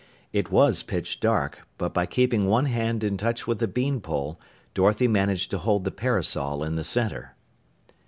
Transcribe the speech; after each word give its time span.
It 0.33 0.49
was 0.49 0.81
pitch 0.81 1.19
dark, 1.19 1.59
but 1.77 1.93
by 1.93 2.07
keeping 2.07 2.47
one 2.47 2.65
hand 2.65 3.03
in 3.03 3.17
touch 3.17 3.45
with 3.45 3.59
the 3.59 3.67
bean 3.67 3.99
pole, 4.01 4.39
Dorothy 4.73 5.07
managed 5.07 5.51
to 5.51 5.59
hold 5.59 5.83
the 5.83 5.91
parasol 5.91 6.63
in 6.63 6.73
the 6.75 6.83
center. 6.83 7.35